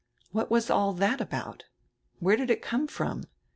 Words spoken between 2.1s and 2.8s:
Where did it